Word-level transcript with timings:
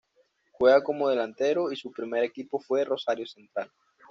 Juega 0.53 0.81
como 0.83 1.09
delantero 1.09 1.71
y 1.71 1.75
su 1.75 1.91
primer 1.91 2.23
equipo 2.23 2.59
fue 2.59 2.83
Rosario 2.83 3.27
Central. 3.27 3.69